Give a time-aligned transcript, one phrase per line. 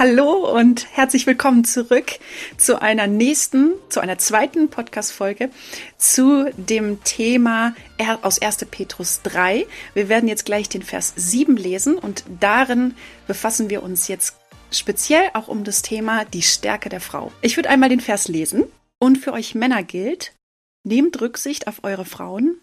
[0.00, 2.12] Hallo und herzlich willkommen zurück
[2.56, 5.50] zu einer nächsten, zu einer zweiten Podcast-Folge
[5.98, 7.74] zu dem Thema
[8.22, 8.64] aus 1.
[8.70, 9.66] Petrus 3.
[9.92, 12.94] Wir werden jetzt gleich den Vers 7 lesen und darin
[13.26, 14.36] befassen wir uns jetzt
[14.70, 17.30] speziell auch um das Thema die Stärke der Frau.
[17.42, 18.64] Ich würde einmal den Vers lesen
[18.98, 20.34] und für euch Männer gilt,
[20.82, 22.58] nehmt Rücksicht auf eure Frauen,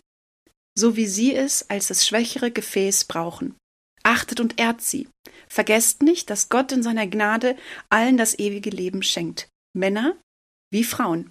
[0.74, 3.54] so wie sie es als das schwächere Gefäß brauchen
[4.08, 5.10] Achtet und ehrt sie.
[5.50, 7.58] Vergesst nicht, dass Gott in seiner Gnade
[7.90, 9.50] allen das ewige Leben schenkt.
[9.74, 10.16] Männer
[10.72, 11.30] wie Frauen.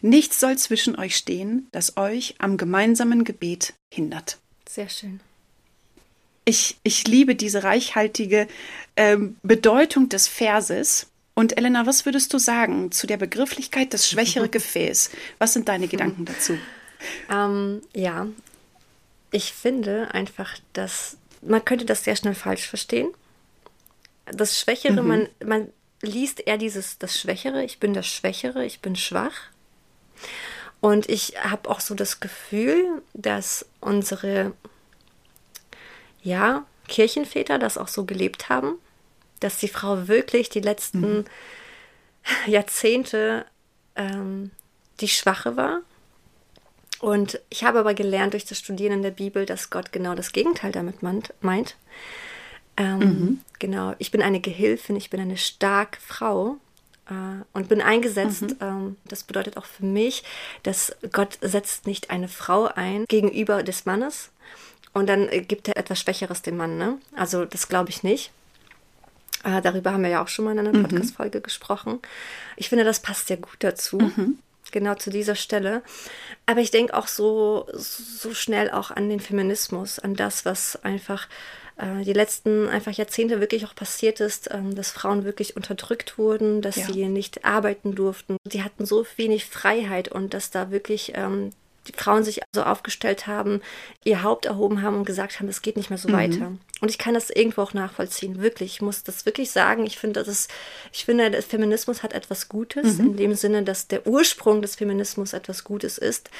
[0.00, 4.38] Nichts soll zwischen euch stehen, das euch am gemeinsamen Gebet hindert.
[4.66, 5.20] Sehr schön.
[6.46, 8.48] Ich, ich liebe diese reichhaltige
[8.96, 11.08] ähm, Bedeutung des Verses.
[11.34, 15.10] Und Elena, was würdest du sagen zu der Begrifflichkeit das schwächere Gefäß?
[15.36, 16.56] Was sind deine Gedanken dazu?
[17.30, 18.28] Ähm, ja,
[19.30, 23.12] ich finde einfach, dass man könnte das sehr schnell falsch verstehen.
[24.26, 25.08] Das Schwächere, mhm.
[25.08, 29.34] man, man liest eher dieses, das Schwächere, ich bin das Schwächere, ich bin schwach.
[30.80, 34.52] Und ich habe auch so das Gefühl, dass unsere,
[36.22, 38.78] ja, Kirchenväter das auch so gelebt haben,
[39.40, 41.24] dass die Frau wirklich die letzten mhm.
[42.46, 43.46] Jahrzehnte
[43.96, 44.50] ähm,
[45.00, 45.80] die Schwache war
[47.00, 50.32] und ich habe aber gelernt durch das Studieren in der Bibel, dass Gott genau das
[50.32, 51.76] Gegenteil damit meint.
[52.76, 53.40] Ähm, mhm.
[53.58, 56.56] Genau, ich bin eine Gehilfin, ich bin eine starke Frau
[57.08, 58.42] äh, und bin eingesetzt.
[58.42, 58.56] Mhm.
[58.60, 60.24] Ähm, das bedeutet auch für mich,
[60.62, 64.30] dass Gott setzt nicht eine Frau ein gegenüber des Mannes
[64.92, 66.78] und dann gibt er etwas Schwächeres dem Mann.
[66.78, 66.98] Ne?
[67.14, 68.32] Also das glaube ich nicht.
[69.44, 70.82] Äh, darüber haben wir ja auch schon mal in einer mhm.
[70.82, 72.00] Podcast-Folge gesprochen.
[72.56, 73.98] Ich finde, das passt sehr gut dazu.
[73.98, 74.38] Mhm
[74.74, 75.82] genau zu dieser Stelle.
[76.44, 81.28] Aber ich denke auch so, so schnell auch an den Feminismus, an das, was einfach
[81.76, 86.60] äh, die letzten einfach Jahrzehnte wirklich auch passiert ist, ähm, dass Frauen wirklich unterdrückt wurden,
[86.60, 86.86] dass ja.
[86.86, 88.36] sie nicht arbeiten durften.
[88.44, 91.50] Die hatten so wenig Freiheit und dass da wirklich ähm,
[91.86, 93.60] die Frauen sich so aufgestellt haben,
[94.04, 96.14] ihr Haupt erhoben haben und gesagt haben, es geht nicht mehr so mhm.
[96.14, 96.52] weiter.
[96.80, 98.42] Und ich kann das irgendwo auch nachvollziehen.
[98.42, 99.84] Wirklich, ich muss das wirklich sagen.
[99.86, 100.48] Ich finde, das
[100.92, 103.06] ich finde, der Feminismus hat etwas Gutes, mhm.
[103.06, 106.30] in dem Sinne, dass der Ursprung des Feminismus etwas Gutes ist,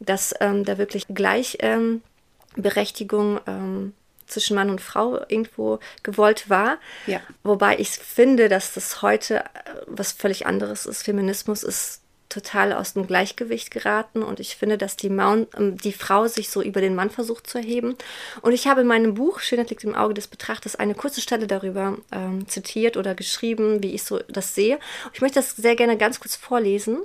[0.00, 3.92] dass ähm, da wirklich Gleichberechtigung ähm,
[4.28, 6.78] zwischen Mann und Frau irgendwo gewollt war.
[7.06, 7.20] Ja.
[7.42, 9.44] Wobei ich finde, dass das heute äh,
[9.86, 11.02] was völlig anderes ist.
[11.02, 15.92] Feminismus ist total aus dem Gleichgewicht geraten und ich finde, dass die, Maun, ähm, die
[15.92, 17.96] Frau sich so über den Mann versucht zu erheben.
[18.42, 21.46] Und ich habe in meinem Buch Schönheit liegt im Auge des Betrachters eine kurze Stelle
[21.46, 24.78] darüber ähm, zitiert oder geschrieben, wie ich so das sehe.
[25.12, 26.98] Ich möchte das sehr gerne ganz kurz vorlesen,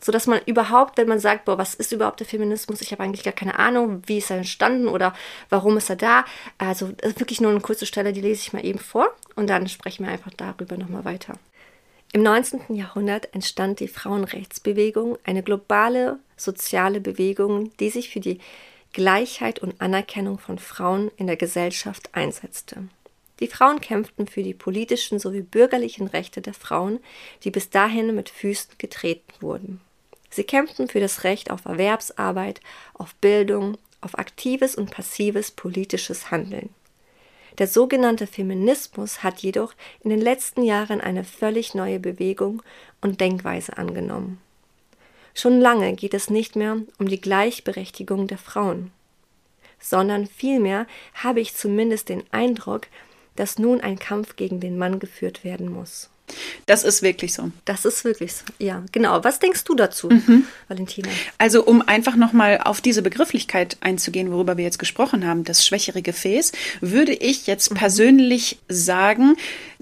[0.00, 2.80] sodass man überhaupt, wenn man sagt, boah, was ist überhaupt der Feminismus?
[2.80, 5.14] Ich habe eigentlich gar keine Ahnung, wie ist er entstanden oder
[5.50, 6.24] warum ist er da?
[6.56, 10.06] Also wirklich nur eine kurze Stelle, die lese ich mal eben vor und dann sprechen
[10.06, 11.34] wir einfach darüber nochmal weiter.
[12.12, 12.74] Im 19.
[12.74, 18.40] Jahrhundert entstand die Frauenrechtsbewegung, eine globale soziale Bewegung, die sich für die
[18.92, 22.88] Gleichheit und Anerkennung von Frauen in der Gesellschaft einsetzte.
[23.38, 26.98] Die Frauen kämpften für die politischen sowie bürgerlichen Rechte der Frauen,
[27.44, 29.80] die bis dahin mit Füßen getreten wurden.
[30.30, 32.60] Sie kämpften für das Recht auf Erwerbsarbeit,
[32.94, 36.70] auf Bildung, auf aktives und passives politisches Handeln.
[37.58, 42.62] Der sogenannte Feminismus hat jedoch in den letzten Jahren eine völlig neue Bewegung
[43.00, 44.40] und Denkweise angenommen.
[45.34, 48.90] Schon lange geht es nicht mehr um die Gleichberechtigung der Frauen,
[49.78, 52.86] sondern vielmehr habe ich zumindest den Eindruck,
[53.36, 56.10] dass nun ein Kampf gegen den Mann geführt werden muss.
[56.66, 57.50] Das ist wirklich so.
[57.64, 58.44] Das ist wirklich so.
[58.58, 59.22] Ja, genau.
[59.24, 60.44] Was denkst du dazu, mhm.
[60.68, 61.08] Valentina?
[61.38, 66.02] Also, um einfach nochmal auf diese Begrifflichkeit einzugehen, worüber wir jetzt gesprochen haben, das schwächere
[66.02, 67.76] Gefäß, würde ich jetzt mhm.
[67.76, 69.36] persönlich sagen,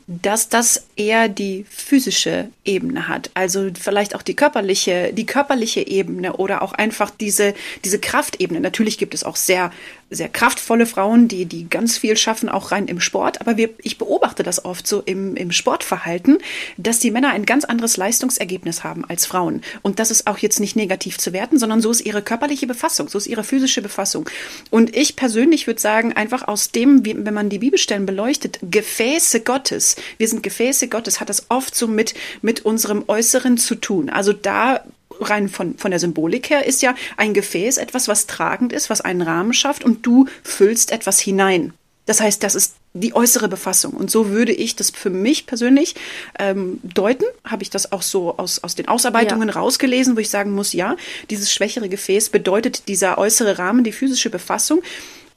[0.09, 3.31] dass das eher die physische Ebene hat.
[3.35, 7.55] Also vielleicht auch die körperliche, die körperliche Ebene oder auch einfach diese,
[7.85, 8.61] diese Kraftebene.
[8.61, 9.71] Natürlich gibt es auch sehr,
[10.11, 13.41] sehr kraftvolle Frauen, die, die ganz viel schaffen, auch rein im Sport.
[13.41, 16.39] Aber wir, ich beobachte das oft so im, im Sportverhalten,
[16.77, 19.63] dass die Männer ein ganz anderes Leistungsergebnis haben als Frauen.
[19.83, 23.09] Und das ist auch jetzt nicht negativ zu werten, sondern so ist ihre körperliche Befassung,
[23.09, 24.29] so ist ihre physische Befassung.
[24.71, 29.41] Und ich persönlich würde sagen, einfach aus dem, wie, wenn man die Bibelstellen beleuchtet, Gefäße
[29.41, 34.09] Gottes, wir sind Gefäße Gottes, hat das oft so mit, mit unserem Äußeren zu tun.
[34.09, 34.85] Also da
[35.21, 39.01] rein von, von der Symbolik her ist ja ein Gefäß etwas, was tragend ist, was
[39.01, 41.73] einen Rahmen schafft und du füllst etwas hinein.
[42.07, 43.93] Das heißt, das ist die äußere Befassung.
[43.93, 45.95] Und so würde ich das für mich persönlich
[46.39, 47.27] ähm, deuten.
[47.45, 49.55] Habe ich das auch so aus, aus den Ausarbeitungen ja.
[49.55, 50.97] rausgelesen, wo ich sagen muss, ja,
[51.29, 54.83] dieses schwächere Gefäß bedeutet dieser äußere Rahmen, die physische Befassung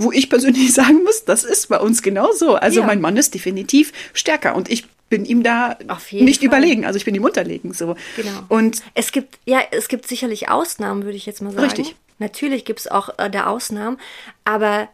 [0.04, 2.56] wo ich persönlich sagen muss, das ist bei uns genauso.
[2.56, 2.86] Also ja.
[2.86, 5.78] mein Mann ist definitiv stärker und ich bin ihm da
[6.12, 6.48] nicht Fall.
[6.48, 6.86] überlegen.
[6.86, 7.74] Also ich bin ihm unterlegen.
[7.74, 7.96] So.
[8.16, 8.32] Genau.
[8.48, 11.66] Und es gibt, ja, es gibt sicherlich Ausnahmen, würde ich jetzt mal sagen.
[11.66, 11.96] Richtig.
[12.18, 13.98] Natürlich gibt es auch äh, da Ausnahmen,
[14.46, 14.88] aber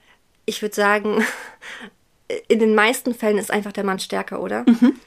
[0.46, 1.24] ich würde sagen,
[2.50, 4.66] in den meisten Fällen ist einfach der Mann stärker, oder?
[4.68, 5.00] Mhm.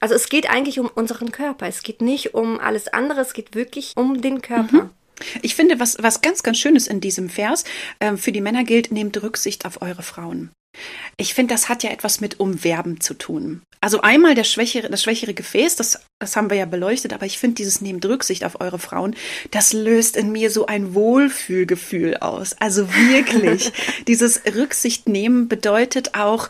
[0.00, 1.66] Also es geht eigentlich um unseren Körper.
[1.66, 4.84] Es geht nicht um alles andere, es geht wirklich um den Körper.
[4.84, 4.90] Mhm.
[5.42, 7.64] Ich finde, was, was ganz, ganz Schönes in diesem Vers,
[7.98, 10.50] äh, für die Männer gilt, nehmt Rücksicht auf eure Frauen.
[11.16, 13.62] Ich finde, das hat ja etwas mit Umwerben zu tun.
[13.80, 17.38] Also einmal der schwächere, das schwächere Gefäß, das, das haben wir ja beleuchtet, aber ich
[17.38, 19.14] finde dieses Nehmt Rücksicht auf eure Frauen,
[19.50, 22.54] das löst in mir so ein Wohlfühlgefühl aus.
[22.60, 23.72] Also wirklich,
[24.08, 26.48] dieses Rücksicht nehmen bedeutet auch,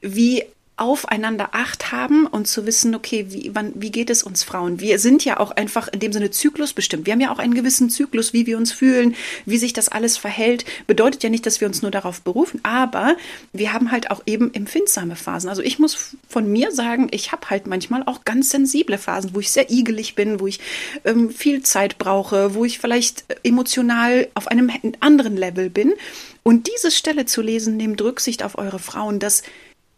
[0.00, 0.44] wie
[0.76, 4.80] aufeinander Acht haben und zu wissen, okay, wie, wann, wie geht es uns Frauen?
[4.80, 7.06] Wir sind ja auch einfach in dem Sinne Zyklus bestimmt.
[7.06, 9.14] Wir haben ja auch einen gewissen Zyklus, wie wir uns fühlen,
[9.44, 10.64] wie sich das alles verhält.
[10.86, 13.16] Bedeutet ja nicht, dass wir uns nur darauf berufen, aber
[13.52, 15.50] wir haben halt auch eben empfindsame Phasen.
[15.50, 19.40] Also ich muss von mir sagen, ich habe halt manchmal auch ganz sensible Phasen, wo
[19.40, 20.58] ich sehr igelig bin, wo ich
[21.04, 24.70] ähm, viel Zeit brauche, wo ich vielleicht emotional auf einem
[25.00, 25.92] anderen Level bin.
[26.42, 29.42] Und diese Stelle zu lesen, nehmt Rücksicht auf eure Frauen, das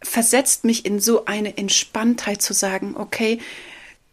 [0.04, 3.38] versetzt mich in so eine Entspanntheit zu sagen, okay,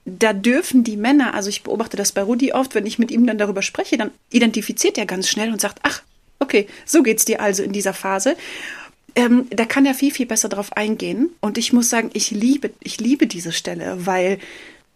[0.05, 3.27] da dürfen die Männer, also ich beobachte das bei Rudi oft, wenn ich mit ihm
[3.27, 6.01] dann darüber spreche, dann identifiziert er ganz schnell und sagt, ach,
[6.39, 8.35] okay, so geht's dir also in dieser Phase.
[9.15, 11.29] Ähm, da kann er viel, viel besser drauf eingehen.
[11.39, 14.39] Und ich muss sagen, ich liebe, ich liebe diese Stelle, weil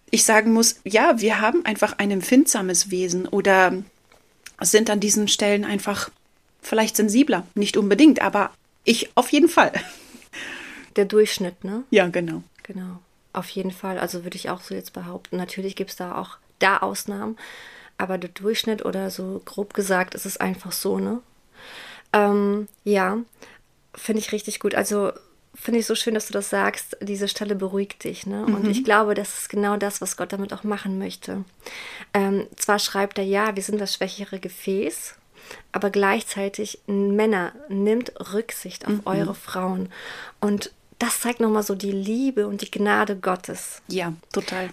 [0.09, 3.74] ich sagen muss, ja, wir haben einfach ein empfindsames Wesen oder
[4.62, 6.09] sind an diesen Stellen einfach
[6.62, 7.45] vielleicht sensibler.
[7.53, 8.51] Nicht unbedingt, aber
[8.86, 9.74] ich auf jeden Fall
[10.95, 11.83] der Durchschnitt, ne?
[11.89, 12.44] Ja, genau.
[12.63, 13.00] Genau.
[13.33, 14.00] Auf jeden Fall.
[14.00, 15.38] Also würde ich auch so jetzt behaupten.
[15.38, 17.38] Natürlich gibt es da auch da Ausnahmen,
[17.97, 21.21] aber der Durchschnitt oder so grob gesagt ist es einfach so, ne?
[22.13, 23.18] Ähm, ja,
[23.94, 24.74] finde ich richtig gut.
[24.74, 25.12] Also
[25.53, 26.97] finde ich so schön, dass du das sagst.
[27.01, 28.45] Diese Stelle beruhigt dich, ne?
[28.45, 28.69] Und mhm.
[28.69, 31.44] ich glaube, das ist genau das, was Gott damit auch machen möchte.
[32.13, 35.15] Ähm, zwar schreibt er ja, wir sind das schwächere Gefäß,
[35.71, 39.01] aber gleichzeitig Männer nimmt Rücksicht auf mhm.
[39.06, 39.89] eure Frauen
[40.39, 43.81] und das zeigt nochmal so die Liebe und die Gnade Gottes.
[43.88, 44.69] Ja, total.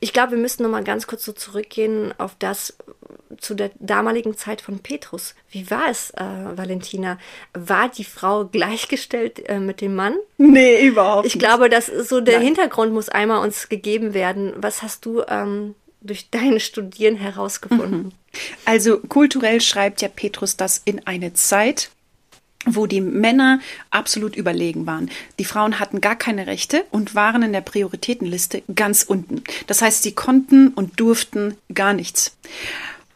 [0.00, 2.76] Ich glaube, wir müssen nochmal ganz kurz so zurückgehen auf das
[3.38, 5.34] zu der damaligen Zeit von Petrus.
[5.50, 6.24] Wie war es, äh,
[6.56, 7.18] Valentina?
[7.54, 10.16] War die Frau gleichgestellt äh, mit dem Mann?
[10.38, 11.36] Nee, überhaupt nicht.
[11.36, 12.46] Ich glaube, dass so der Nein.
[12.46, 14.52] Hintergrund muss einmal uns gegeben werden.
[14.56, 18.02] Was hast du ähm, durch dein Studieren herausgefunden?
[18.02, 18.12] Mhm.
[18.64, 21.90] Also kulturell schreibt ja Petrus das in eine Zeit,
[22.66, 23.60] wo die Männer
[23.90, 25.10] absolut überlegen waren.
[25.38, 29.42] Die Frauen hatten gar keine Rechte und waren in der Prioritätenliste ganz unten.
[29.66, 32.36] Das heißt, sie konnten und durften gar nichts.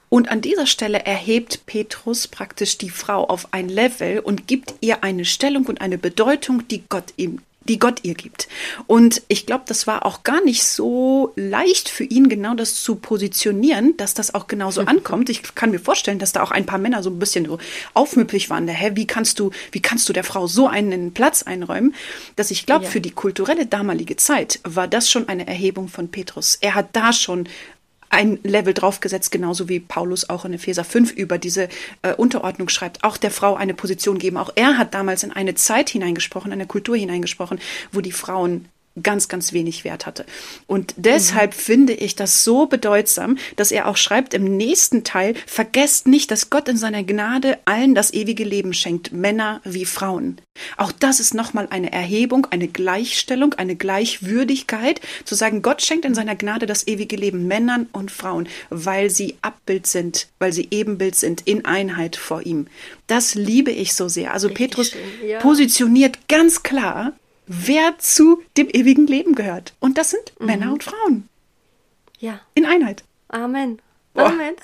[0.08, 5.02] Und an dieser Stelle erhebt Petrus praktisch die Frau auf ein Level und gibt ihr
[5.02, 8.48] eine Stellung und eine Bedeutung, die Gott ihm die Gott ihr gibt.
[8.86, 12.96] Und ich glaube, das war auch gar nicht so leicht für ihn, genau das zu
[12.96, 14.88] positionieren, dass das auch genauso mhm.
[14.88, 15.30] ankommt.
[15.30, 17.58] Ich kann mir vorstellen, dass da auch ein paar Männer so ein bisschen so
[17.94, 18.68] aufmüpfig waren.
[18.68, 21.94] Hä, wie kannst du, wie kannst du der Frau so einen Platz einräumen?
[22.36, 22.90] Dass ich glaube, ja.
[22.90, 26.58] für die kulturelle damalige Zeit war das schon eine Erhebung von Petrus.
[26.60, 27.48] Er hat da schon
[28.14, 31.68] ein Level draufgesetzt, genauso wie Paulus auch in Epheser 5 über diese
[32.02, 34.36] äh, Unterordnung schreibt, auch der Frau eine Position geben.
[34.36, 37.60] Auch er hat damals in eine Zeit hineingesprochen, eine Kultur hineingesprochen,
[37.92, 38.68] wo die Frauen
[39.02, 40.24] ganz, ganz wenig Wert hatte.
[40.66, 41.58] Und deshalb mhm.
[41.58, 46.50] finde ich das so bedeutsam, dass er auch schreibt im nächsten Teil, vergesst nicht, dass
[46.50, 50.40] Gott in seiner Gnade allen das ewige Leben schenkt, Männer wie Frauen.
[50.76, 56.14] Auch das ist nochmal eine Erhebung, eine Gleichstellung, eine Gleichwürdigkeit, zu sagen, Gott schenkt in
[56.14, 61.16] seiner Gnade das ewige Leben Männern und Frauen, weil sie Abbild sind, weil sie Ebenbild
[61.16, 62.68] sind, in Einheit vor ihm.
[63.08, 64.32] Das liebe ich so sehr.
[64.32, 64.92] Also Richtig Petrus
[65.26, 65.40] ja.
[65.40, 67.12] positioniert ganz klar,
[67.46, 69.74] wer zu dem ewigen Leben gehört.
[69.80, 70.46] Und das sind mhm.
[70.46, 71.28] Männer und Frauen.
[72.18, 72.40] Ja.
[72.54, 73.04] In Einheit.
[73.28, 73.80] Amen.
[74.14, 74.54] Amen.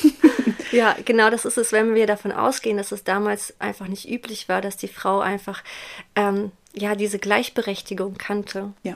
[0.72, 4.48] ja, genau das ist es, wenn wir davon ausgehen, dass es damals einfach nicht üblich
[4.48, 5.62] war, dass die Frau einfach
[6.16, 8.72] ähm, ja diese Gleichberechtigung kannte.
[8.82, 8.94] Ja.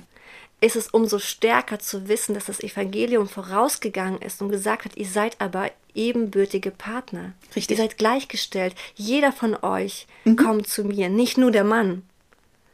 [0.61, 5.07] Ist es umso stärker zu wissen, dass das Evangelium vorausgegangen ist und gesagt hat, ihr
[5.07, 7.33] seid aber ebenbürtige Partner.
[7.57, 7.79] Richtig.
[7.79, 8.75] Ihr seid gleichgestellt.
[8.95, 10.37] Jeder von euch mhm.
[10.37, 12.03] kommt zu mir, nicht nur der Mann.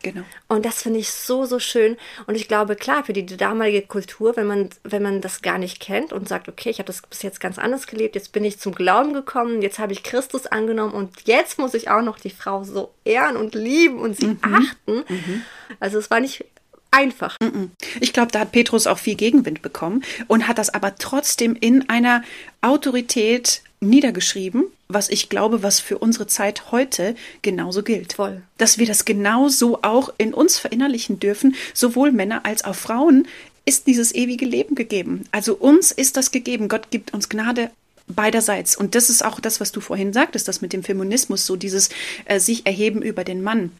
[0.02, 0.22] Genau.
[0.46, 1.96] Und das finde ich so, so schön.
[2.26, 5.80] Und ich glaube, klar, für die damalige Kultur, wenn man, wenn man das gar nicht
[5.80, 8.58] kennt und sagt, okay, ich habe das bis jetzt ganz anders gelebt, jetzt bin ich
[8.58, 12.30] zum Glauben gekommen, jetzt habe ich Christus angenommen und jetzt muss ich auch noch die
[12.30, 14.38] Frau so ehren und lieben und sie mhm.
[14.42, 15.04] achten.
[15.08, 15.42] Mhm.
[15.80, 16.44] Also es war nicht
[16.90, 17.36] einfach.
[17.42, 17.72] Mhm.
[18.00, 21.88] Ich glaube, da hat Petrus auch viel Gegenwind bekommen und hat das aber trotzdem in
[21.88, 22.22] einer
[22.60, 28.14] Autorität niedergeschrieben, was ich glaube, was für unsere Zeit heute genauso gilt.
[28.14, 28.42] Voll.
[28.56, 33.28] Dass wir das genauso auch in uns verinnerlichen dürfen, sowohl Männer als auch Frauen,
[33.64, 35.24] ist dieses ewige Leben gegeben.
[35.30, 36.68] Also uns ist das gegeben.
[36.68, 37.70] Gott gibt uns Gnade
[38.06, 38.76] beiderseits.
[38.76, 41.90] Und das ist auch das, was du vorhin sagtest, das mit dem Feminismus, so dieses
[42.24, 43.70] äh, sich erheben über den Mann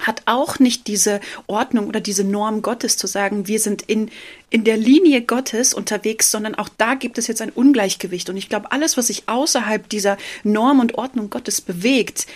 [0.00, 4.10] hat auch nicht diese Ordnung oder diese Norm Gottes zu sagen, wir sind in,
[4.50, 8.28] in der Linie Gottes unterwegs, sondern auch da gibt es jetzt ein Ungleichgewicht.
[8.30, 12.26] Und ich glaube, alles, was sich außerhalb dieser Norm und Ordnung Gottes bewegt,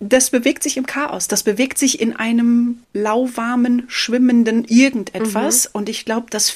[0.00, 5.66] das bewegt sich im Chaos, das bewegt sich in einem lauwarmen, schwimmenden irgendetwas.
[5.66, 5.70] Mhm.
[5.72, 6.54] Und ich glaube, dass,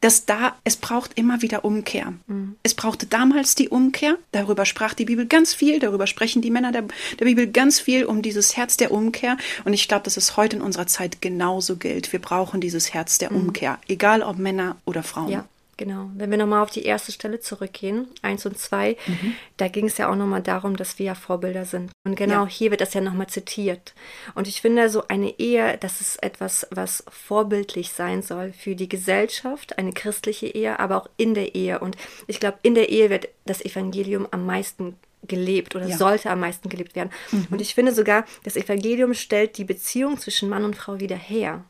[0.00, 2.14] dass da, es braucht immer wieder Umkehr.
[2.26, 2.56] Mhm.
[2.62, 6.72] Es brauchte damals die Umkehr, darüber sprach die Bibel ganz viel, darüber sprechen die Männer
[6.72, 6.84] der,
[7.18, 9.36] der Bibel ganz viel um dieses Herz der Umkehr.
[9.64, 12.12] Und ich glaube, dass es heute in unserer Zeit genauso gilt.
[12.12, 13.48] Wir brauchen dieses Herz der mhm.
[13.48, 15.30] Umkehr, egal ob Männer oder Frauen.
[15.30, 15.44] Ja.
[15.80, 16.10] Genau.
[16.14, 19.34] Wenn wir nochmal auf die erste Stelle zurückgehen, eins und zwei, mhm.
[19.56, 21.90] da ging es ja auch nochmal darum, dass wir ja Vorbilder sind.
[22.04, 22.48] Und genau ja.
[22.48, 23.94] hier wird das ja nochmal zitiert.
[24.34, 28.90] Und ich finde, so eine Ehe, das ist etwas, was vorbildlich sein soll für die
[28.90, 31.78] Gesellschaft, eine christliche Ehe, aber auch in der Ehe.
[31.78, 31.96] Und
[32.26, 34.96] ich glaube, in der Ehe wird das Evangelium am meisten
[35.26, 35.96] gelebt oder ja.
[35.96, 37.08] sollte am meisten gelebt werden.
[37.32, 37.46] Mhm.
[37.52, 41.64] Und ich finde sogar, das Evangelium stellt die Beziehung zwischen Mann und Frau wieder her.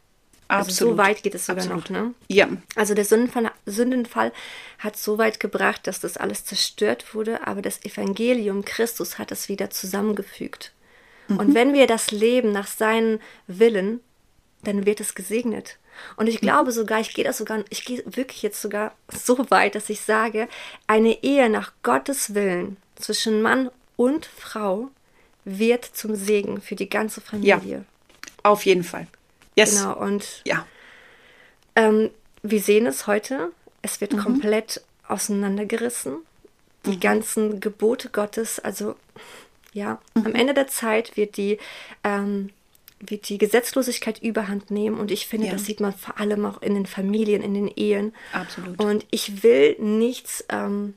[0.50, 1.90] Also so weit geht es sogar Absolut.
[1.90, 2.14] noch, ne?
[2.28, 2.48] Ja.
[2.74, 4.32] Also der Sündenfall, Sündenfall
[4.78, 9.48] hat so weit gebracht, dass das alles zerstört wurde, aber das Evangelium Christus hat es
[9.48, 10.72] wieder zusammengefügt.
[11.28, 11.38] Mhm.
[11.38, 14.00] Und wenn wir das leben nach seinem Willen,
[14.64, 15.78] dann wird es gesegnet.
[16.16, 19.74] Und ich glaube sogar, ich gehe das sogar, ich gehe wirklich jetzt sogar so weit,
[19.74, 20.48] dass ich sage,
[20.86, 24.90] eine Ehe nach Gottes Willen zwischen Mann und Frau
[25.44, 27.60] wird zum Segen für die ganze Familie.
[27.64, 27.84] Ja,
[28.42, 29.06] auf jeden Fall.
[29.56, 29.76] Yes.
[29.76, 30.66] Genau, und ja.
[31.76, 32.10] Ähm,
[32.42, 33.52] wir sehen es heute.
[33.82, 34.18] Es wird mhm.
[34.18, 36.16] komplett auseinandergerissen.
[36.86, 37.00] Die mhm.
[37.00, 38.96] ganzen Gebote Gottes, also
[39.72, 40.26] ja, mhm.
[40.26, 41.58] am Ende der Zeit wird die,
[42.04, 42.50] ähm,
[43.00, 45.52] wird die Gesetzlosigkeit überhand nehmen und ich finde, ja.
[45.52, 48.14] das sieht man vor allem auch in den Familien, in den Ehen.
[48.32, 48.82] Absolut.
[48.82, 50.94] Und ich will nichts, ähm,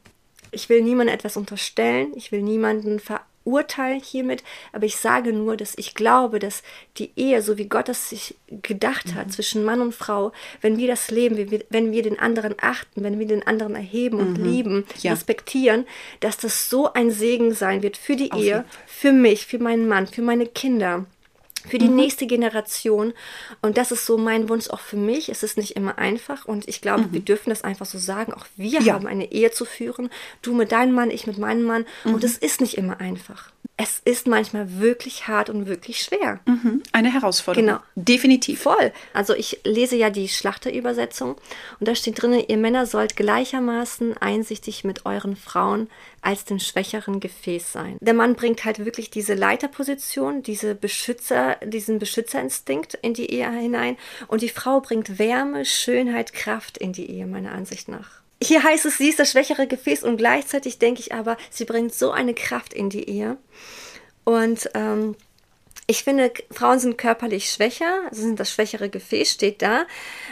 [0.52, 5.58] ich will niemandem etwas unterstellen, ich will niemanden ver urteilen hiermit, aber ich sage nur,
[5.58, 6.64] dass ich glaube, dass
[6.98, 9.32] die Ehe, so wie Gott es sich gedacht hat, mhm.
[9.32, 10.32] zwischen Mann und Frau,
[10.62, 14.40] wenn wir das leben, wenn wir den anderen achten, wenn wir den anderen erheben und
[14.40, 14.46] mhm.
[14.46, 15.12] lieben, ja.
[15.12, 15.86] respektieren,
[16.20, 19.88] dass das so ein Segen sein wird für die Auf Ehe, für mich, für meinen
[19.88, 21.06] Mann, für meine Kinder
[21.68, 21.96] für die mhm.
[21.96, 23.14] nächste Generation.
[23.62, 25.30] Und das ist so mein Wunsch auch für mich.
[25.30, 27.14] Es ist nicht immer einfach und ich glaube, mhm.
[27.14, 28.34] wir dürfen das einfach so sagen.
[28.34, 28.94] Auch wir ja.
[28.94, 30.10] haben eine Ehe zu führen.
[30.42, 31.86] Du mit deinem Mann, ich mit meinem Mann.
[32.04, 32.16] Mhm.
[32.16, 33.52] Und es ist nicht immer einfach.
[33.84, 36.40] Es ist manchmal wirklich hart und wirklich schwer.
[36.46, 36.82] Mhm.
[36.94, 37.68] Eine Herausforderung.
[37.68, 37.80] Genau.
[37.96, 38.62] Definitiv.
[38.62, 38.94] Voll.
[39.14, 41.36] Also ich lese ja die Schlachterübersetzung
[41.82, 45.90] und da steht drin, ihr Männer sollt gleichermaßen einsichtig mit euren Frauen
[46.22, 47.98] als dem schwächeren Gefäß sein.
[48.00, 53.98] Der Mann bringt halt wirklich diese Leiterposition, diese Beschützer, diesen Beschützerinstinkt in die Ehe hinein
[54.30, 58.23] und die Frau bringt Wärme, Schönheit, Kraft in die Ehe, meiner Ansicht nach.
[58.44, 61.94] Hier heißt es, sie ist das schwächere Gefäß und gleichzeitig denke ich aber, sie bringt
[61.94, 63.38] so eine Kraft in die Ehe.
[64.26, 65.16] Und ähm,
[65.88, 69.86] ich finde, Frauen sind körperlich schwächer, also sind das schwächere Gefäß, steht da,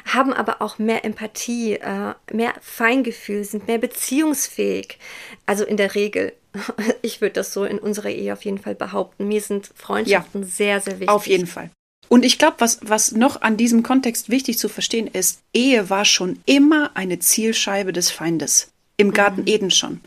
[0.06, 4.98] haben aber auch mehr Empathie, äh, mehr Feingefühl, sind mehr beziehungsfähig.
[5.46, 6.34] Also in der Regel.
[7.02, 9.28] Ich würde das so in unserer Ehe auf jeden Fall behaupten.
[9.28, 11.10] Mir sind Freundschaften ja, sehr, sehr wichtig.
[11.10, 11.72] Auf jeden Fall.
[12.12, 16.04] Und ich glaube, was, was noch an diesem Kontext wichtig zu verstehen ist, Ehe war
[16.04, 18.74] schon immer eine Zielscheibe des Feindes.
[18.98, 19.48] Im Garten mhm.
[19.48, 20.02] Eden schon.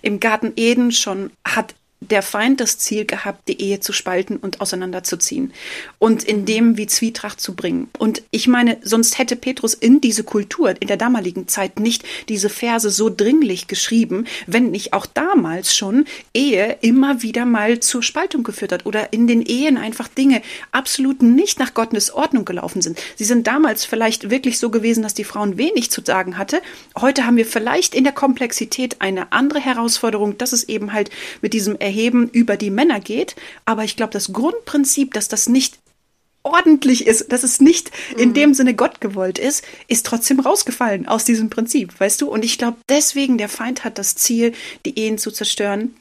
[0.00, 4.62] Im Garten Eden schon hat der Feind das Ziel gehabt, die Ehe zu spalten und
[4.62, 5.52] auseinanderzuziehen
[5.98, 7.88] und in dem wie Zwietracht zu bringen.
[7.98, 12.48] Und ich meine, sonst hätte Petrus in diese Kultur in der damaligen Zeit nicht diese
[12.48, 18.44] Verse so dringlich geschrieben, wenn nicht auch damals schon Ehe immer wieder mal zur Spaltung
[18.44, 20.40] geführt hat oder in den Ehen einfach Dinge
[20.72, 22.98] absolut nicht nach Gottes Ordnung gelaufen sind.
[23.16, 26.62] Sie sind damals vielleicht wirklich so gewesen, dass die Frauen wenig zu sagen hatte.
[26.98, 31.10] Heute haben wir vielleicht in der Komplexität eine andere Herausforderung, dass es eben halt
[31.42, 33.34] mit diesem Erheben über die Männer geht.
[33.64, 35.78] Aber ich glaube, das Grundprinzip, dass das nicht
[36.42, 38.34] ordentlich ist, dass es nicht in mhm.
[38.34, 42.30] dem Sinne Gott gewollt ist, ist trotzdem rausgefallen aus diesem Prinzip, weißt du?
[42.30, 44.52] Und ich glaube, deswegen der Feind hat das Ziel,
[44.86, 45.96] die Ehen zu zerstören.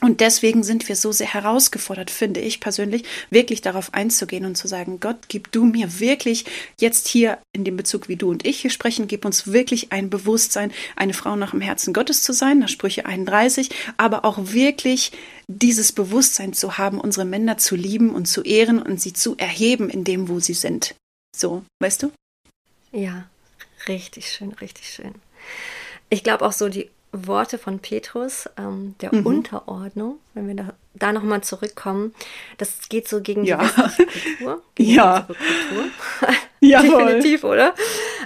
[0.00, 4.68] Und deswegen sind wir so sehr herausgefordert, finde ich persönlich, wirklich darauf einzugehen und zu
[4.68, 6.44] sagen, Gott, gib du mir wirklich
[6.80, 10.08] jetzt hier in dem Bezug, wie du und ich hier sprechen, gib uns wirklich ein
[10.08, 15.10] Bewusstsein, eine Frau nach dem Herzen Gottes zu sein, nach Sprüche 31, aber auch wirklich
[15.48, 19.90] dieses Bewusstsein zu haben, unsere Männer zu lieben und zu ehren und sie zu erheben
[19.90, 20.94] in dem, wo sie sind.
[21.34, 22.12] So, weißt du?
[22.92, 23.28] Ja,
[23.88, 25.14] richtig schön, richtig schön.
[26.08, 29.26] Ich glaube auch so, die Worte von Petrus, ähm, der mhm.
[29.26, 32.14] Unterordnung, wenn wir da, da nochmal zurückkommen.
[32.58, 33.58] Das geht so gegen ja.
[33.58, 34.62] die westliche Kultur.
[34.74, 35.20] Gegen ja.
[35.20, 35.90] Kultur.
[36.60, 37.74] Definitiv, oder?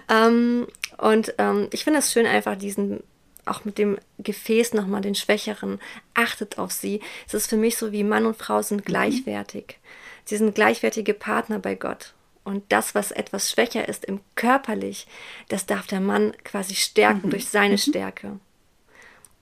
[0.09, 0.67] Ähm,
[0.99, 3.03] und ähm, ich finde es schön, einfach diesen,
[3.45, 5.81] auch mit dem Gefäß nochmal den Schwächeren,
[6.15, 7.01] achtet auf sie.
[7.27, 8.85] Es ist für mich so, wie Mann und Frau sind mhm.
[8.85, 9.79] gleichwertig.
[10.25, 12.15] Sie sind gleichwertige Partner bei Gott.
[12.45, 15.07] Und das, was etwas schwächer ist im körperlich,
[15.49, 17.31] das darf der Mann quasi stärken mhm.
[17.31, 17.79] durch seine mhm.
[17.79, 18.39] Stärke.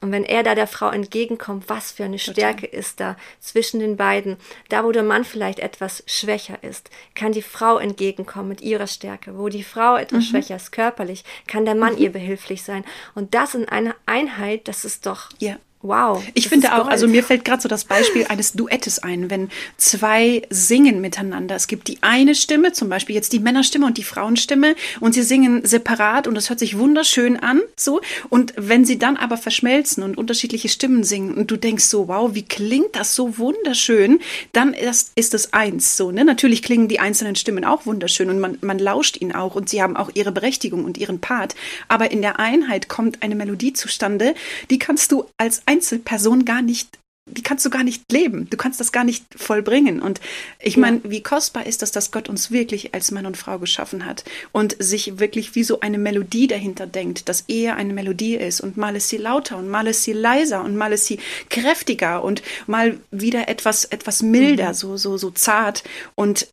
[0.00, 2.34] Und wenn er da der Frau entgegenkommt, was für eine Total.
[2.34, 4.38] Stärke ist da zwischen den beiden.
[4.70, 9.36] Da, wo der Mann vielleicht etwas schwächer ist, kann die Frau entgegenkommen mit ihrer Stärke.
[9.36, 10.28] Wo die Frau etwas mhm.
[10.28, 12.00] schwächer ist körperlich, kann der Mann mhm.
[12.00, 12.84] ihr behilflich sein.
[13.14, 15.56] Und das in einer Einheit, das ist doch ja.
[15.82, 16.22] Wow.
[16.34, 20.42] Ich finde auch, also mir fällt gerade so das Beispiel eines Duettes ein, wenn zwei
[20.50, 21.54] singen miteinander.
[21.54, 25.22] Es gibt die eine Stimme, zum Beispiel jetzt die Männerstimme und die Frauenstimme, und sie
[25.22, 28.02] singen separat und es hört sich wunderschön an, so.
[28.28, 32.34] Und wenn sie dann aber verschmelzen und unterschiedliche Stimmen singen und du denkst so, wow,
[32.34, 34.20] wie klingt das so wunderschön,
[34.52, 36.26] dann ist, ist es eins, so, ne?
[36.26, 39.82] Natürlich klingen die einzelnen Stimmen auch wunderschön und man, man lauscht ihnen auch und sie
[39.82, 41.54] haben auch ihre Berechtigung und ihren Part.
[41.88, 44.34] Aber in der Einheit kommt eine Melodie zustande,
[44.68, 48.48] die kannst du als Einzelperson gar nicht die kannst du gar nicht leben.
[48.50, 50.00] Du kannst das gar nicht vollbringen.
[50.00, 50.20] Und
[50.58, 50.80] ich ja.
[50.80, 54.24] meine, wie kostbar ist das, dass Gott uns wirklich als Mann und Frau geschaffen hat
[54.52, 58.76] und sich wirklich wie so eine Melodie dahinter denkt, dass Ehe eine Melodie ist und
[58.76, 62.42] mal ist sie lauter und mal ist sie leiser und mal ist sie kräftiger und
[62.66, 64.74] mal wieder etwas, etwas milder, mhm.
[64.74, 65.84] so, so, so zart
[66.14, 66.48] und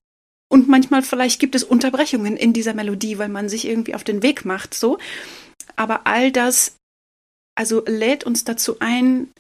[0.50, 4.24] und manchmal vielleicht gibt es Unterbrechungen in dieser Melodie, weil man sich irgendwie auf den
[4.24, 4.97] Weg macht, so.
[5.75, 6.77] Aber all das
[7.57, 9.33] also lädt uns dazu ein,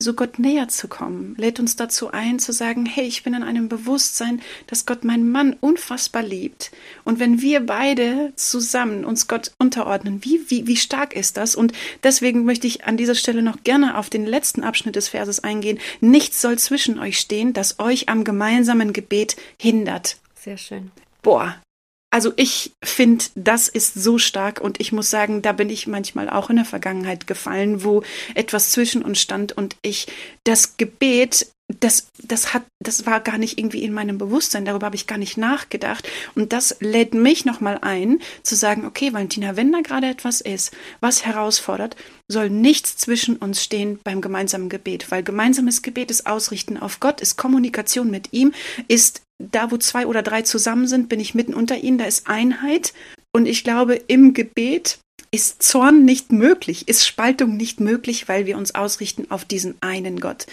[0.00, 3.42] so Gott näher zu kommen, lädt uns dazu ein, zu sagen, hey, ich bin in
[3.42, 6.70] einem Bewusstsein, dass Gott meinen Mann unfassbar liebt.
[7.02, 11.56] Und wenn wir beide zusammen uns Gott unterordnen, wie, wie, wie stark ist das?
[11.56, 11.72] Und
[12.04, 15.80] deswegen möchte ich an dieser Stelle noch gerne auf den letzten Abschnitt des Verses eingehen.
[16.00, 20.18] Nichts soll zwischen euch stehen, das euch am gemeinsamen Gebet hindert.
[20.36, 20.92] Sehr schön.
[21.22, 21.56] Boah,
[22.10, 26.30] also ich finde, das ist so stark und ich muss sagen, da bin ich manchmal
[26.30, 28.02] auch in der Vergangenheit gefallen, wo
[28.34, 30.06] etwas zwischen uns stand und ich
[30.44, 34.96] das Gebet, das, das hat, das war gar nicht irgendwie in meinem Bewusstsein, darüber habe
[34.96, 36.08] ich gar nicht nachgedacht.
[36.34, 40.74] Und das lädt mich nochmal ein, zu sagen, okay, Valentina, wenn da gerade etwas ist,
[41.00, 41.94] was herausfordert,
[42.26, 47.20] soll nichts zwischen uns stehen beim gemeinsamen Gebet, weil gemeinsames Gebet ist Ausrichten auf Gott,
[47.20, 48.54] ist Kommunikation mit ihm,
[48.88, 52.28] ist da, wo zwei oder drei zusammen sind, bin ich mitten unter ihnen, da ist
[52.28, 52.92] Einheit.
[53.32, 54.98] Und ich glaube, im Gebet
[55.30, 60.20] ist Zorn nicht möglich, ist Spaltung nicht möglich, weil wir uns ausrichten auf diesen einen
[60.20, 60.46] Gott.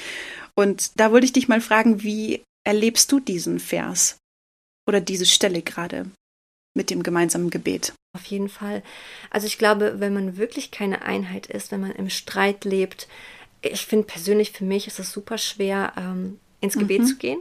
[0.56, 4.18] Und da wollte ich dich mal fragen, wie erlebst du diesen Vers
[4.88, 6.10] oder diese Stelle gerade
[6.76, 7.94] mit dem gemeinsamen Gebet?
[8.16, 8.84] Auf jeden Fall.
[9.30, 13.08] Also ich glaube, wenn man wirklich keine Einheit ist, wenn man im Streit lebt,
[13.62, 17.06] ich finde persönlich für mich ist es super schwer, ähm, ins Gebet mhm.
[17.06, 17.40] zu gehen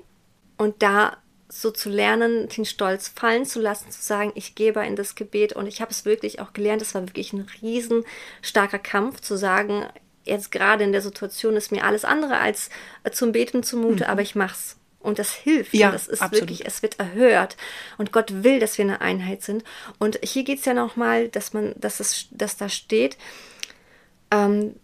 [0.56, 1.16] und da
[1.48, 5.52] so zu lernen, den Stolz fallen zu lassen, zu sagen, ich gebe in das Gebet
[5.52, 8.04] und ich habe es wirklich auch gelernt, es war wirklich ein riesen
[8.42, 9.86] starker Kampf zu sagen,
[10.24, 12.70] jetzt gerade in der Situation ist mir alles andere als
[13.12, 14.10] zum Beten zumute, mhm.
[14.10, 14.76] aber ich mach's.
[15.00, 15.74] Und das hilft.
[15.74, 16.48] Ja, und das ist absolut.
[16.48, 17.58] wirklich, es wird erhört.
[17.98, 19.62] Und Gott will, dass wir eine Einheit sind.
[19.98, 23.18] Und hier geht es ja nochmal, dass man, dass es, dass da steht,
[24.30, 24.76] ähm,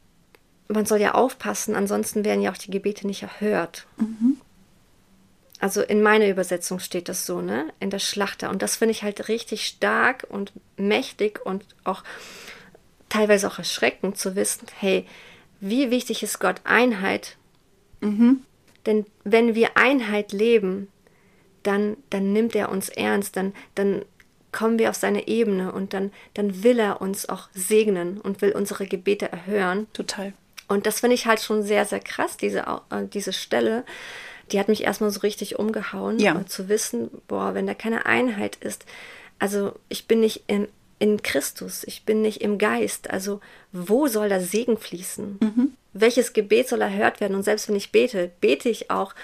[0.68, 3.86] man soll ja aufpassen, ansonsten werden ja auch die Gebete nicht erhört.
[3.96, 4.38] Mhm.
[5.60, 7.72] Also in meiner Übersetzung steht das so, ne?
[7.80, 8.48] In der Schlachter.
[8.50, 12.02] Und das finde ich halt richtig stark und mächtig und auch
[13.10, 15.06] teilweise auch erschreckend zu wissen, hey,
[15.60, 17.36] wie wichtig ist Gott Einheit?
[18.00, 18.42] Mhm.
[18.86, 20.88] Denn wenn wir Einheit leben,
[21.62, 24.02] dann, dann nimmt er uns ernst, dann, dann
[24.52, 28.52] kommen wir auf seine Ebene und dann, dann will er uns auch segnen und will
[28.52, 29.86] unsere Gebete erhören.
[29.92, 30.32] Total.
[30.68, 33.84] Und das finde ich halt schon sehr, sehr krass, diese, äh, diese Stelle,
[34.52, 36.44] die hat mich erstmal so richtig umgehauen, ja.
[36.46, 38.84] zu wissen, boah, wenn da keine Einheit ist,
[39.38, 43.40] also ich bin nicht in, in Christus, ich bin nicht im Geist, also
[43.72, 45.38] wo soll der Segen fließen?
[45.40, 45.72] Mhm.
[45.92, 47.34] Welches Gebet soll erhört werden?
[47.34, 49.14] Und selbst wenn ich bete, bete ich auch,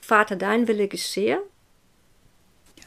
[0.00, 1.40] Vater, dein Wille geschehe?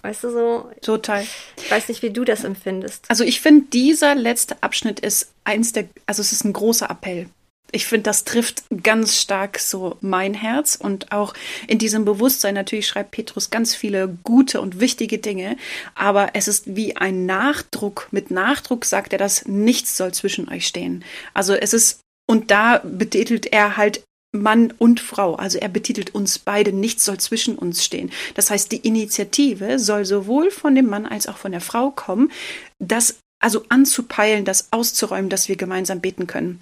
[0.04, 0.72] Weißt du so?
[0.82, 1.26] Total.
[1.58, 3.06] Ich weiß nicht, wie du das empfindest.
[3.08, 7.28] Also ich finde, dieser letzte Abschnitt ist eins der, also es ist ein großer Appell
[7.76, 11.34] ich finde, das trifft ganz stark so mein Herz und auch
[11.68, 12.54] in diesem Bewusstsein.
[12.54, 15.58] Natürlich schreibt Petrus ganz viele gute und wichtige Dinge,
[15.94, 18.08] aber es ist wie ein Nachdruck.
[18.12, 21.04] Mit Nachdruck sagt er, dass nichts soll zwischen euch stehen.
[21.34, 25.36] Also es ist, und da betitelt er halt Mann und Frau.
[25.36, 28.12] Also er betitelt uns beide, nichts soll zwischen uns stehen.
[28.36, 32.32] Das heißt, die Initiative soll sowohl von dem Mann als auch von der Frau kommen,
[32.80, 36.62] dass also anzupeilen, das auszuräumen, dass wir gemeinsam beten können,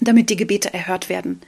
[0.00, 1.40] damit die Gebete erhört werden.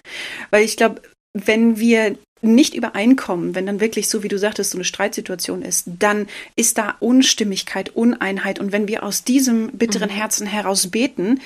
[0.51, 1.03] Weil ich glaube,
[1.35, 5.87] wenn wir nicht übereinkommen, wenn dann wirklich so, wie du sagtest, so eine Streitsituation ist,
[5.99, 8.61] dann ist da Unstimmigkeit, Uneinheit.
[8.61, 10.15] Und wenn wir aus diesem bitteren mhm.
[10.15, 11.41] Herzen heraus beten,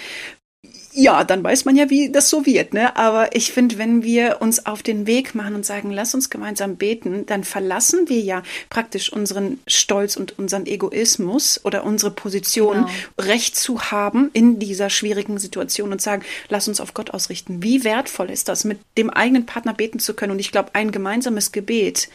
[0.92, 2.96] ja, dann weiß man ja, wie das so wird, ne?
[2.96, 6.76] Aber ich finde, wenn wir uns auf den Weg machen und sagen, lass uns gemeinsam
[6.76, 12.88] beten, dann verlassen wir ja praktisch unseren Stolz und unseren Egoismus oder unsere Position, genau.
[13.18, 17.62] Recht zu haben in dieser schwierigen Situation und sagen, lass uns auf Gott ausrichten.
[17.62, 20.32] Wie wertvoll ist das, mit dem eigenen Partner beten zu können?
[20.32, 22.08] Und ich glaube, ein gemeinsames Gebet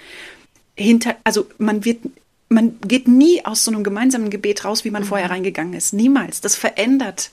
[0.76, 2.00] hinter, also man wird
[2.50, 5.08] man geht nie aus so einem gemeinsamen Gebet raus, wie man mhm.
[5.08, 5.92] vorher reingegangen ist.
[5.92, 6.40] Niemals.
[6.40, 7.32] Das verändert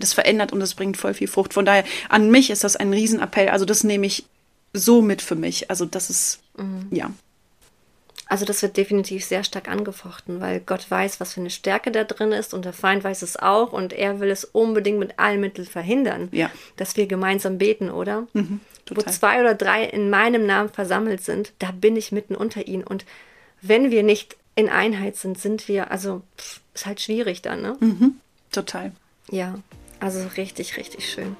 [0.00, 1.54] das verändert und das bringt voll viel Frucht.
[1.54, 3.48] Von daher, an mich ist das ein Riesenappell.
[3.48, 4.24] Also das nehme ich
[4.72, 5.70] so mit für mich.
[5.70, 6.88] Also das ist, mhm.
[6.90, 7.10] ja.
[8.26, 12.04] Also das wird definitiv sehr stark angefochten, weil Gott weiß, was für eine Stärke da
[12.04, 15.40] drin ist und der Feind weiß es auch und er will es unbedingt mit allen
[15.40, 16.48] Mitteln verhindern, ja.
[16.76, 18.28] dass wir gemeinsam beten, oder?
[18.32, 22.68] Mhm, Wo zwei oder drei in meinem Namen versammelt sind, da bin ich mitten unter
[22.68, 23.04] ihnen und
[23.62, 27.76] wenn wir nicht in Einheit sind, sind wir, also pff, ist halt schwierig dann, ne?
[27.80, 28.20] Mhm,
[28.52, 28.92] total.
[29.28, 29.58] Ja,
[30.00, 31.36] also richtig, richtig schön.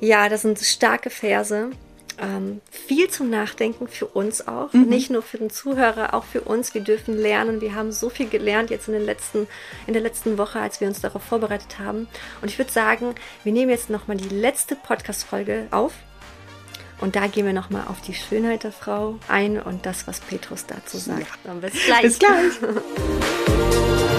[0.00, 1.70] Ja, das sind starke Verse.
[2.18, 4.72] Ähm, viel zum Nachdenken für uns auch.
[4.72, 4.88] Mhm.
[4.88, 6.74] Nicht nur für den Zuhörer, auch für uns.
[6.74, 7.60] Wir dürfen lernen.
[7.60, 9.46] Wir haben so viel gelernt jetzt in, den letzten,
[9.86, 12.08] in der letzten Woche, als wir uns darauf vorbereitet haben.
[12.42, 15.94] Und ich würde sagen, wir nehmen jetzt nochmal die letzte Podcast-Folge auf.
[17.00, 20.66] Und da gehen wir nochmal auf die Schönheit der Frau ein und das, was Petrus
[20.66, 21.26] dazu sagt.
[21.44, 21.54] Ja.
[21.54, 22.02] Bis gleich.
[22.02, 22.52] Bis gleich.